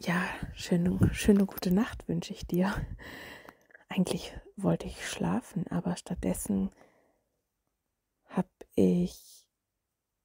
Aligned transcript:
Ja, 0.00 0.24
schöne, 0.54 0.98
schöne 1.12 1.46
gute 1.46 1.70
Nacht 1.70 2.08
wünsche 2.08 2.32
ich 2.32 2.46
dir. 2.46 2.74
Eigentlich 3.88 4.32
wollte 4.56 4.86
ich 4.86 5.06
schlafen, 5.08 5.66
aber 5.68 5.96
stattdessen 5.96 6.70
habe 8.26 8.48
ich 8.74 9.46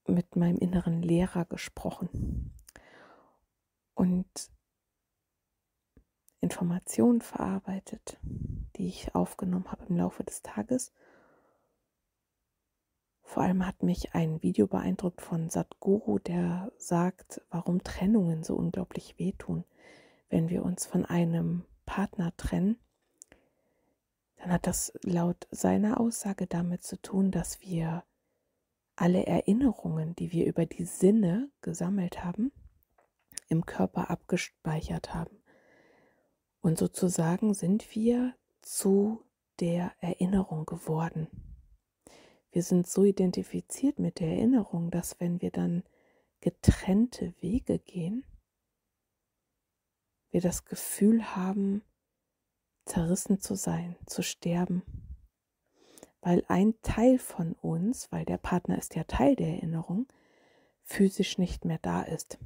mit 0.07 0.35
meinem 0.35 0.57
inneren 0.57 1.03
Lehrer 1.03 1.45
gesprochen 1.45 2.53
und 3.93 4.27
Informationen 6.39 7.21
verarbeitet, 7.21 8.17
die 8.23 8.87
ich 8.87 9.13
aufgenommen 9.13 9.71
habe 9.71 9.85
im 9.89 9.97
Laufe 9.97 10.23
des 10.23 10.41
Tages. 10.41 10.93
Vor 13.27 13.43
allem 13.43 13.67
hat 13.67 13.83
mich 13.83 14.15
ein 14.15 14.41
Video 14.41 14.67
beeindruckt 14.67 15.21
von 15.21 15.49
Satguru, 15.49 16.17
der 16.17 16.71
sagt, 16.77 17.41
warum 17.49 17.83
Trennungen 17.83 18.41
so 18.45 18.55
unglaublich 18.55 19.19
wehtun. 19.19 19.65
Wenn 20.29 20.47
wir 20.47 20.63
uns 20.63 20.85
von 20.85 21.03
einem 21.03 21.65
Partner 21.85 22.31
trennen, 22.37 22.77
dann 24.37 24.49
hat 24.49 24.65
das 24.65 24.93
laut 25.03 25.45
seiner 25.51 25.99
Aussage 25.99 26.47
damit 26.47 26.83
zu 26.83 27.01
tun, 27.01 27.29
dass 27.29 27.59
wir 27.61 28.05
alle 28.95 29.27
Erinnerungen, 29.27 30.15
die 30.15 30.31
wir 30.31 30.45
über 30.45 30.65
die 30.65 30.85
Sinne 30.85 31.49
gesammelt 31.59 32.23
haben, 32.23 32.53
im 33.49 33.65
Körper 33.65 34.09
abgespeichert 34.09 35.13
haben. 35.13 35.35
Und 36.61 36.77
sozusagen 36.77 37.53
sind 37.53 37.93
wir 37.93 38.33
zu 38.61 39.21
der 39.59 39.91
Erinnerung 39.99 40.65
geworden. 40.65 41.27
Wir 42.57 42.63
sind 42.63 42.87
so 42.87 43.03
identifiziert 43.03 43.99
mit 43.99 44.19
der 44.19 44.29
Erinnerung, 44.29 44.89
dass 44.89 45.19
wenn 45.19 45.43
wir 45.43 45.51
dann 45.51 45.83
getrennte 46.41 47.35
Wege 47.39 47.77
gehen, 47.77 48.25
wir 50.31 50.41
das 50.41 50.65
Gefühl 50.65 51.35
haben, 51.35 51.83
zerrissen 52.85 53.39
zu 53.39 53.53
sein, 53.53 53.95
zu 54.07 54.23
sterben. 54.23 54.81
Weil 56.21 56.43
ein 56.47 56.73
Teil 56.81 57.19
von 57.19 57.53
uns, 57.61 58.11
weil 58.11 58.25
der 58.25 58.39
Partner 58.39 58.79
ist 58.79 58.95
ja 58.95 59.03
Teil 59.03 59.35
der 59.35 59.49
Erinnerung, 59.49 60.07
physisch 60.81 61.37
nicht 61.37 61.63
mehr 61.63 61.77
da 61.83 62.01
ist. 62.01 62.39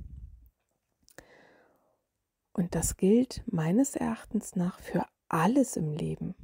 Und 2.51 2.75
das 2.75 2.97
gilt 2.97 3.43
meines 3.49 3.95
Erachtens 3.95 4.57
nach 4.57 4.77
für 4.81 5.05
alles 5.29 5.77
im 5.77 5.93
Leben. 5.93 6.35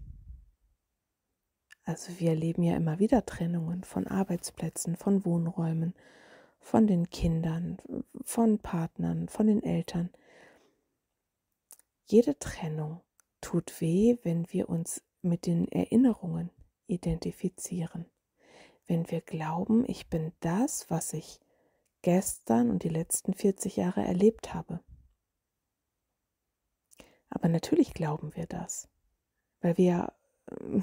Also 1.87 2.19
wir 2.19 2.31
erleben 2.31 2.63
ja 2.63 2.75
immer 2.75 2.99
wieder 2.99 3.25
Trennungen 3.25 3.85
von 3.85 4.07
Arbeitsplätzen, 4.07 4.97
von 4.97 5.23
Wohnräumen, 5.23 5.95
von 6.59 6.85
den 6.85 7.09
Kindern, 7.09 7.77
von 8.25 8.59
Partnern, 8.59 9.29
von 9.29 9.47
den 9.47 9.63
Eltern. 9.63 10.09
Jede 12.03 12.37
Trennung 12.39 12.99
tut 13.39 13.79
weh, 13.79 14.17
wenn 14.23 14.51
wir 14.51 14.67
uns 14.67 15.01
mit 15.21 15.45
den 15.45 15.71
Erinnerungen 15.71 16.49
identifizieren. 16.87 18.05
Wenn 18.85 19.09
wir 19.09 19.21
glauben, 19.21 19.85
ich 19.87 20.09
bin 20.09 20.33
das, 20.41 20.89
was 20.89 21.13
ich 21.13 21.39
gestern 22.01 22.69
und 22.69 22.83
die 22.83 22.89
letzten 22.89 23.33
40 23.33 23.77
Jahre 23.77 24.03
erlebt 24.03 24.53
habe. 24.53 24.81
Aber 27.29 27.47
natürlich 27.47 27.93
glauben 27.93 28.35
wir 28.35 28.45
das, 28.45 28.89
weil 29.61 29.77
wir 29.77 30.11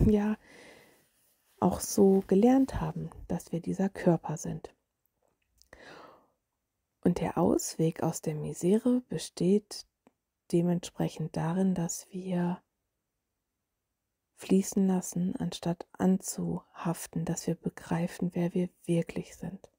ja 0.06 0.38
auch 1.60 1.80
so 1.80 2.22
gelernt 2.26 2.80
haben, 2.80 3.10
dass 3.28 3.52
wir 3.52 3.60
dieser 3.60 3.88
Körper 3.88 4.36
sind. 4.36 4.74
Und 7.02 7.20
der 7.20 7.36
Ausweg 7.36 8.02
aus 8.02 8.22
der 8.22 8.34
Misere 8.34 9.02
besteht 9.08 9.86
dementsprechend 10.52 11.36
darin, 11.36 11.74
dass 11.74 12.06
wir 12.10 12.62
fließen 14.36 14.86
lassen, 14.86 15.36
anstatt 15.36 15.86
anzuhaften, 15.92 17.24
dass 17.24 17.46
wir 17.46 17.54
begreifen, 17.54 18.30
wer 18.34 18.52
wir 18.52 18.68
wirklich 18.84 19.36
sind, 19.36 19.70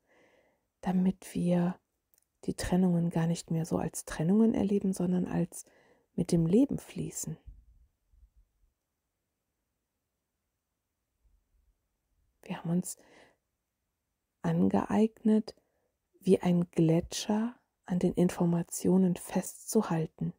damit 0.81 1.33
wir 1.33 1.79
die 2.45 2.55
Trennungen 2.55 3.09
gar 3.09 3.27
nicht 3.27 3.51
mehr 3.51 3.65
so 3.65 3.77
als 3.77 4.05
Trennungen 4.05 4.53
erleben, 4.53 4.93
sondern 4.93 5.27
als 5.27 5.65
mit 6.15 6.31
dem 6.31 6.45
Leben 6.45 6.77
fließen. 6.77 7.37
Wir 12.45 12.59
haben 12.59 12.69
uns 12.69 12.97
angeeignet, 14.41 15.55
wie 16.21 16.39
ein 16.39 16.69
Gletscher 16.71 17.55
an 17.85 17.99
den 17.99 18.13
Informationen 18.13 19.15
festzuhalten. 19.15 20.33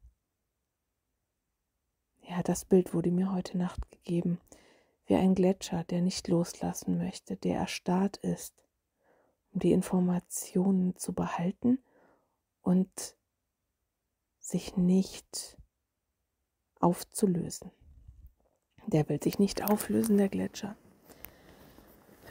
Ja, 2.22 2.42
das 2.42 2.64
Bild 2.64 2.94
wurde 2.94 3.10
mir 3.10 3.32
heute 3.32 3.58
Nacht 3.58 3.90
gegeben, 3.90 4.40
wie 5.06 5.14
ein 5.14 5.34
Gletscher, 5.34 5.84
der 5.84 6.00
nicht 6.00 6.26
loslassen 6.28 6.98
möchte, 6.98 7.36
der 7.36 7.58
erstarrt 7.58 8.16
ist, 8.16 8.54
um 9.52 9.60
die 9.60 9.72
Informationen 9.72 10.96
zu 10.96 11.12
behalten 11.12 11.78
und 12.62 13.16
sich 14.40 14.76
nicht 14.76 15.56
aufzulösen. 16.80 17.70
Der 18.86 19.08
will 19.08 19.22
sich 19.22 19.38
nicht 19.38 19.62
auflösen, 19.62 20.18
der 20.18 20.28
Gletscher. 20.28 20.76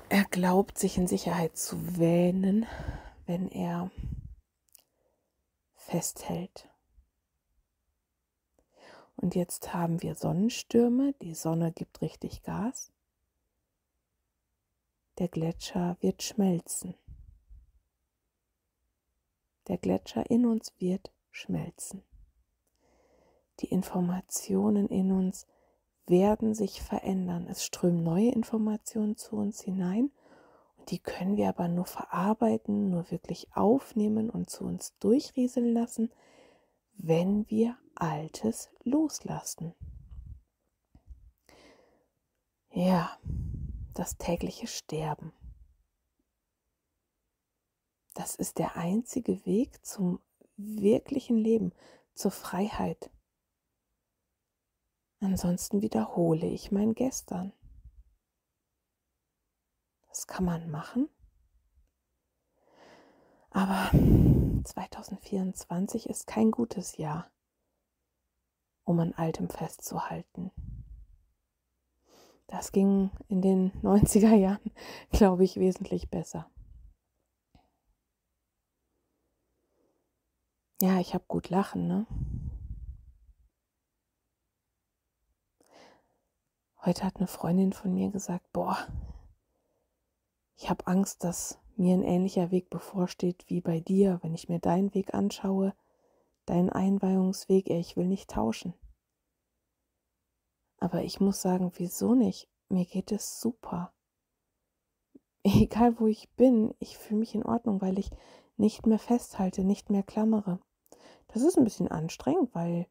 Er 0.09 0.23
glaubt, 0.25 0.77
sich 0.77 0.97
in 0.97 1.07
Sicherheit 1.07 1.57
zu 1.57 1.97
wähnen, 1.97 2.67
wenn 3.25 3.49
er 3.49 3.89
festhält. 5.75 6.69
Und 9.16 9.33
jetzt 9.33 9.73
haben 9.73 10.03
wir 10.03 10.13
Sonnenstürme, 10.13 11.13
die 11.21 11.33
Sonne 11.33 11.71
gibt 11.71 12.01
richtig 12.01 12.43
Gas. 12.43 12.91
Der 15.17 15.27
Gletscher 15.27 15.97
wird 16.01 16.22
schmelzen. 16.22 16.95
Der 19.67 19.77
Gletscher 19.77 20.29
in 20.29 20.45
uns 20.45 20.73
wird 20.77 21.11
schmelzen. 21.31 22.03
Die 23.61 23.67
Informationen 23.67 24.87
in 24.87 25.11
uns 25.11 25.47
werden 26.07 26.53
sich 26.53 26.81
verändern. 26.81 27.47
Es 27.49 27.66
strömen 27.66 28.03
neue 28.03 28.31
Informationen 28.31 29.17
zu 29.17 29.35
uns 29.35 29.61
hinein 29.61 30.11
und 30.77 30.91
die 30.91 30.99
können 30.99 31.38
wir 31.38 31.49
aber 31.49 31.67
nur 31.67 31.85
verarbeiten, 31.85 32.89
nur 32.89 33.09
wirklich 33.11 33.47
aufnehmen 33.55 34.29
und 34.29 34.49
zu 34.49 34.63
uns 34.63 34.97
durchrieseln 34.99 35.73
lassen, 35.73 36.11
wenn 36.97 37.49
wir 37.49 37.77
Altes 37.95 38.69
loslassen. 38.83 39.73
Ja, 42.72 43.17
das 43.93 44.17
tägliche 44.17 44.67
Sterben. 44.67 45.31
Das 48.13 48.35
ist 48.35 48.59
der 48.59 48.75
einzige 48.75 49.45
Weg 49.45 49.85
zum 49.85 50.19
wirklichen 50.57 51.37
Leben, 51.37 51.73
zur 52.13 52.31
Freiheit, 52.31 53.09
Ansonsten 55.19 55.81
wiederhole 55.81 56.47
ich 56.47 56.71
mein 56.71 56.93
Gestern. 56.93 57.53
Das 60.09 60.27
kann 60.27 60.45
man 60.45 60.69
machen. 60.69 61.09
Aber 63.49 63.89
2024 64.63 66.09
ist 66.09 66.27
kein 66.27 66.51
gutes 66.51 66.97
Jahr, 66.97 67.31
um 68.83 68.99
an 68.99 69.13
Altem 69.13 69.49
festzuhalten. 69.49 70.51
Das 72.47 72.71
ging 72.71 73.11
in 73.27 73.41
den 73.41 73.71
90er 73.81 74.35
Jahren, 74.35 74.71
glaube 75.11 75.43
ich, 75.43 75.57
wesentlich 75.57 76.09
besser. 76.09 76.49
Ja, 80.81 80.99
ich 80.99 81.13
habe 81.13 81.23
gut 81.27 81.49
lachen, 81.49 81.87
ne? 81.87 82.05
Heute 86.85 87.03
hat 87.03 87.17
eine 87.17 87.26
Freundin 87.26 87.73
von 87.73 87.96
mir 87.96 88.11
gesagt, 88.11 88.53
boah, 88.53 88.78
ich 90.55 90.70
habe 90.70 90.85
Angst, 90.85 91.23
dass 91.23 91.58
mir 91.78 91.96
ein 91.96 92.03
ähnlicher 92.03 92.52
Weg 92.52 92.70
bevorsteht 92.70 93.43
wie 93.47 93.59
bei 93.59 93.79
dir, 93.79 94.20
wenn 94.22 94.35
ich 94.35 94.49
mir 94.49 94.59
deinen 94.59 94.93
Weg 94.93 95.16
anschaue, 95.16 95.73
deinen 96.46 96.70
Einweihungsweg, 96.70 97.72
ich 97.72 97.97
will 97.97 98.05
nicht 98.05 98.29
tauschen. 98.29 98.76
Aber 100.78 101.02
ich 101.02 101.20
muss 101.20 101.41
sagen, 101.41 101.72
wieso 101.78 102.14
nicht? 102.14 102.52
Mir 102.70 102.85
geht 102.85 103.11
es 103.11 103.41
super. 103.41 103.91
Egal 105.43 105.99
wo 105.99 106.05
ich 106.05 106.29
bin, 106.34 106.76
ich 106.78 106.99
fühle 106.99 107.22
mich 107.22 107.34
in 107.34 107.47
Ordnung, 107.47 107.81
weil 107.81 107.97
ich 107.97 108.11
nicht 108.58 108.85
mehr 108.85 108.99
festhalte, 108.99 109.64
nicht 109.64 109.90
mehr 109.90 110.03
klammere. 110.03 110.59
Das 111.29 111.41
ist 111.41 111.58
ein 111.58 111.64
bisschen 111.64 111.88
anstrengend, 111.88 112.53
weil 112.53 112.85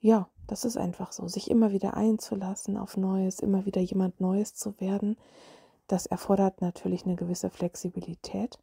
ja, 0.00 0.31
das 0.46 0.64
ist 0.64 0.76
einfach 0.76 1.12
so, 1.12 1.28
sich 1.28 1.50
immer 1.50 1.72
wieder 1.72 1.94
einzulassen 1.94 2.76
auf 2.76 2.96
Neues, 2.96 3.40
immer 3.40 3.64
wieder 3.66 3.80
jemand 3.80 4.20
Neues 4.20 4.54
zu 4.54 4.80
werden. 4.80 5.16
Das 5.86 6.06
erfordert 6.06 6.60
natürlich 6.60 7.04
eine 7.04 7.16
gewisse 7.16 7.50
Flexibilität 7.50 8.58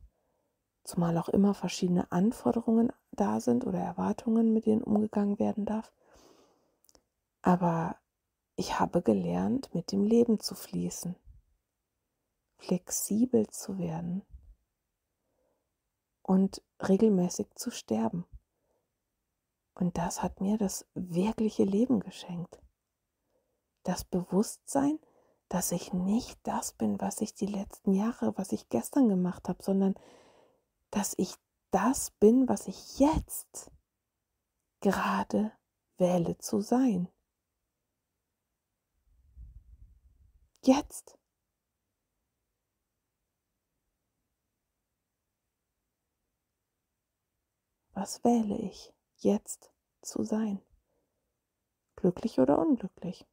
zumal 0.90 1.18
auch 1.18 1.30
immer 1.30 1.54
verschiedene 1.54 2.12
Anforderungen 2.12 2.92
da 3.12 3.40
sind 3.40 3.66
oder 3.66 3.80
Erwartungen, 3.80 4.54
mit 4.54 4.66
denen 4.66 4.84
umgegangen 4.84 5.40
werden 5.40 5.66
darf. 5.66 5.92
Aber 7.42 7.96
ich 8.56 8.80
habe 8.80 9.02
gelernt, 9.02 9.74
mit 9.74 9.92
dem 9.92 10.04
Leben 10.04 10.40
zu 10.40 10.56
fließen, 10.56 11.16
flexibel 12.58 13.48
zu 13.48 13.78
werden 13.78 14.24
und 16.24 16.62
regelmäßig 16.86 17.48
zu 17.56 17.72
sterben. 17.72 18.26
Und 19.80 19.98
das 19.98 20.22
hat 20.22 20.42
mir 20.42 20.58
das 20.58 20.86
wirkliche 20.94 21.64
Leben 21.64 22.02
geschenkt. 22.02 22.62
Das 23.84 24.04
Bewusstsein, 24.04 25.00
dass 25.48 25.72
ich 25.72 25.94
nicht 25.94 26.38
das 26.44 26.74
bin, 26.74 27.00
was 27.00 27.22
ich 27.22 27.34
die 27.34 27.46
letzten 27.46 27.94
Jahre, 27.94 28.38
was 28.38 28.52
ich 28.52 28.68
gestern 28.68 29.08
gemacht 29.08 29.48
habe, 29.48 29.64
sondern 29.64 29.96
dass 30.92 31.14
ich 31.18 31.34
das 31.72 32.12
bin, 32.12 32.50
was 32.50 32.68
ich 32.68 33.00
jetzt 33.00 33.72
gerade 34.82 35.54
wähle 35.98 36.38
zu 36.40 36.60
sein. 36.60 37.08
Jetzt. 40.62 41.18
Was 47.94 48.26
wähle 48.26 48.58
ich 48.58 48.94
jetzt 49.20 49.72
zu 50.02 50.24
sein? 50.24 50.62
Glücklich 51.96 52.40
oder 52.40 52.60
unglücklich? 52.60 53.26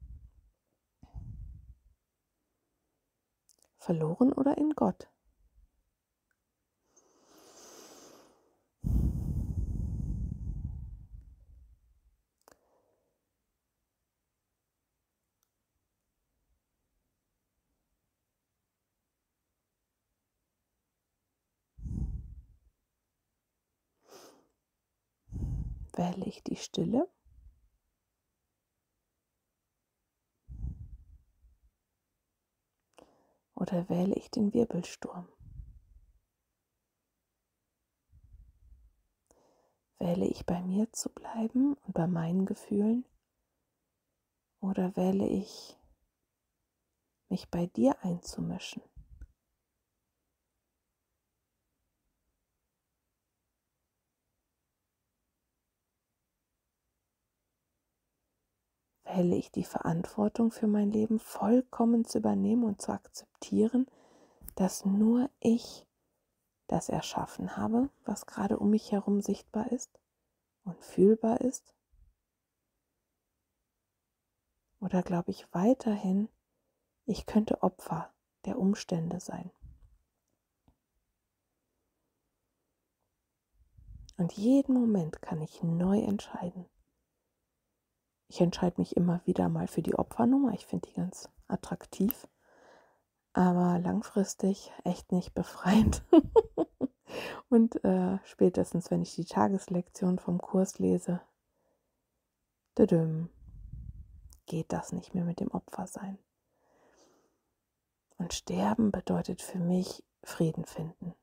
Verloren 3.78 4.32
oder 4.32 4.58
in 4.58 4.70
Gott? 4.70 5.08
Wähle 25.96 26.26
ich 26.26 26.42
die 26.42 26.56
Stille. 26.56 27.08
Oder 33.54 33.88
wähle 33.88 34.14
ich 34.14 34.30
den 34.30 34.52
Wirbelsturm? 34.52 35.28
Wähle 39.98 40.26
ich 40.26 40.44
bei 40.44 40.60
mir 40.60 40.92
zu 40.92 41.08
bleiben 41.08 41.74
und 41.74 41.94
bei 41.94 42.06
meinen 42.06 42.44
Gefühlen? 42.44 43.06
Oder 44.60 44.94
wähle 44.96 45.26
ich 45.26 45.78
mich 47.28 47.50
bei 47.50 47.66
dir 47.66 47.96
einzumischen? 48.02 48.82
Wähle 59.06 59.36
ich 59.36 59.50
die 59.50 59.64
Verantwortung 59.64 60.50
für 60.50 60.66
mein 60.66 60.90
Leben 60.90 61.18
vollkommen 61.18 62.04
zu 62.04 62.18
übernehmen 62.18 62.64
und 62.64 62.82
zu 62.82 62.92
akzeptieren, 62.92 63.86
dass 64.56 64.84
nur 64.84 65.30
ich 65.40 65.86
das 66.66 66.88
erschaffen 66.88 67.56
habe, 67.56 67.88
was 68.04 68.26
gerade 68.26 68.58
um 68.58 68.70
mich 68.70 68.92
herum 68.92 69.20
sichtbar 69.20 69.70
ist 69.70 69.98
und 70.64 70.82
fühlbar 70.82 71.40
ist? 71.40 71.74
Oder 74.80 75.02
glaube 75.02 75.30
ich 75.30 75.46
weiterhin, 75.52 76.28
ich 77.06 77.26
könnte 77.26 77.62
Opfer 77.62 78.12
der 78.44 78.58
Umstände 78.58 79.20
sein? 79.20 79.50
Und 84.18 84.32
jeden 84.32 84.74
Moment 84.74 85.20
kann 85.20 85.42
ich 85.42 85.62
neu 85.62 86.00
entscheiden. 86.00 86.66
Ich 88.28 88.40
entscheide 88.40 88.80
mich 88.80 88.96
immer 88.96 89.20
wieder 89.24 89.48
mal 89.48 89.68
für 89.68 89.82
die 89.82 89.94
Opfernummer. 89.94 90.52
Ich 90.52 90.66
finde 90.66 90.88
die 90.88 90.94
ganz 90.94 91.28
attraktiv, 91.48 92.26
aber 93.32 93.78
langfristig 93.78 94.72
echt 94.84 95.12
nicht 95.12 95.34
befreiend. 95.34 96.04
Und 97.48 97.82
äh, 97.84 98.18
spätestens, 98.24 98.90
wenn 98.90 99.02
ich 99.02 99.14
die 99.14 99.24
Tageslektion 99.24 100.18
vom 100.18 100.38
Kurs 100.38 100.78
lese, 100.78 101.20
geht 104.46 104.72
das 104.72 104.92
nicht 104.92 105.14
mehr 105.14 105.24
mit 105.24 105.40
dem 105.40 105.50
Opfersein. 105.50 106.18
Und 108.18 108.32
sterben 108.32 108.90
bedeutet 108.90 109.42
für 109.42 109.58
mich 109.58 110.02
Frieden 110.22 110.64
finden, 110.64 111.14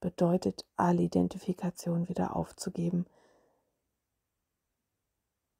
bedeutet 0.00 0.66
alle 0.76 1.02
Identifikation 1.02 2.08
wieder 2.08 2.36
aufzugeben, 2.36 3.06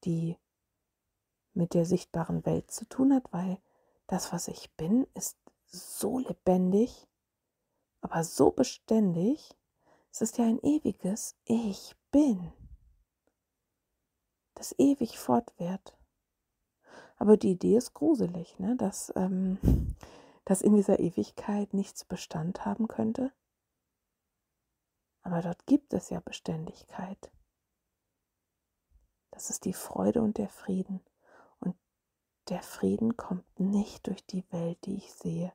die 0.05 0.37
mit 1.55 1.75
der 1.75 1.87
sichtbaren 1.87 2.45
Welt 2.45 2.71
zu 2.71 2.87
tun 2.89 3.15
hat, 3.15 3.33
weil 3.33 3.59
das, 4.07 4.33
was 4.33 4.49
ich 4.49 4.75
bin, 4.77 5.07
ist 5.15 5.39
so 5.67 6.19
lebendig, 6.19 7.09
aber 8.01 8.23
so 8.25 8.51
beständig. 8.51 9.57
Es 10.13 10.21
ist 10.21 10.39
ja 10.39 10.45
ein 10.45 10.61
ewiges 10.63 11.37
Ich 11.45 11.97
bin, 12.11 12.53
das 14.55 14.75
ewig 14.79 15.19
fortwährt. 15.19 15.97
Aber 17.17 17.37
die 17.37 17.53
Idee 17.53 17.77
ist 17.77 17.95
gruselig, 17.95 18.59
ne? 18.59 18.77
dass, 18.77 19.13
ähm, 19.17 19.59
dass 20.45 20.63
in 20.63 20.75
dieser 20.75 20.99
Ewigkeit 21.01 21.73
nichts 21.73 22.05
Bestand 22.05 22.65
haben 22.65 22.89
könnte. 22.89 23.33
Aber 25.23 25.41
dort 25.41 25.67
gibt 25.67 25.95
es 25.95 26.11
ja 26.11 26.21
Beständigkeit. 26.21 27.33
Das 29.31 29.51
ist 29.51 29.65
die 29.65 29.73
Freude 29.73 30.23
und 30.23 30.39
der 30.39 30.49
Frieden. 30.49 31.01
Der 32.49 32.63
Frieden 32.63 33.17
kommt 33.17 33.59
nicht 33.59 34.07
durch 34.07 34.25
die 34.27 34.45
Welt, 34.53 34.79
die 34.85 34.97
ich 34.97 35.13
sehe, 35.15 35.53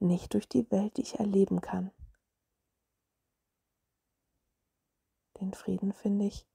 nicht 0.00 0.34
durch 0.34 0.48
die 0.48 0.68
Welt, 0.72 0.96
die 0.96 1.02
ich 1.02 1.20
erleben 1.20 1.60
kann. 1.60 1.92
Den 5.40 5.54
Frieden 5.54 5.92
finde 5.92 6.26
ich, 6.26 6.46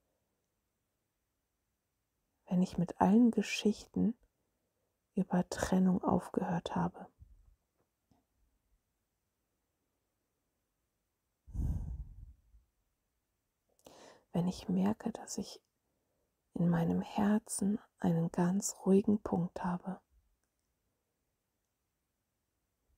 wenn 2.46 2.62
ich 2.62 2.76
mit 2.76 3.00
allen 3.00 3.30
Geschichten 3.30 4.14
über 5.14 5.48
Trennung 5.48 6.02
aufgehört 6.04 6.76
habe. 6.76 7.06
Wenn 14.32 14.46
ich 14.48 14.68
merke, 14.68 15.10
dass 15.12 15.38
ich 15.38 15.60
in 16.58 16.68
meinem 16.68 17.02
Herzen 17.02 17.78
einen 18.00 18.32
ganz 18.32 18.74
ruhigen 18.84 19.20
Punkt 19.20 19.64
habe, 19.64 20.00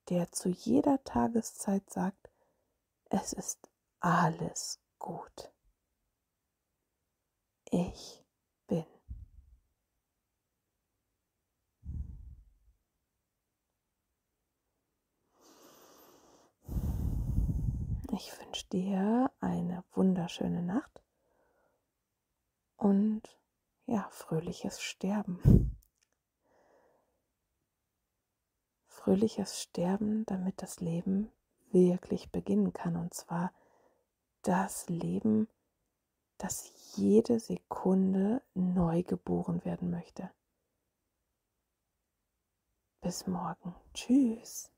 der 0.08 0.32
zu 0.32 0.48
jeder 0.48 1.02
Tageszeit 1.04 1.88
sagt, 1.90 2.30
es 3.10 3.32
ist 3.34 3.68
alles 4.00 4.80
gut. 4.98 5.52
Ich 7.70 8.24
bin. 8.66 8.86
Ich 18.12 18.36
wünsche 18.40 18.66
dir 18.68 19.30
eine 19.40 19.84
wunderschöne 19.92 20.62
Nacht 20.62 21.02
und 22.76 23.39
ja, 23.90 24.08
fröhliches 24.12 24.80
Sterben. 24.80 25.76
Fröhliches 28.86 29.60
Sterben, 29.60 30.24
damit 30.26 30.62
das 30.62 30.80
Leben 30.80 31.32
wirklich 31.72 32.30
beginnen 32.30 32.72
kann. 32.72 32.96
Und 32.96 33.14
zwar 33.14 33.52
das 34.42 34.88
Leben, 34.88 35.48
das 36.38 36.94
jede 36.94 37.40
Sekunde 37.40 38.42
neu 38.54 39.02
geboren 39.02 39.64
werden 39.64 39.90
möchte. 39.90 40.30
Bis 43.00 43.26
morgen. 43.26 43.74
Tschüss. 43.92 44.69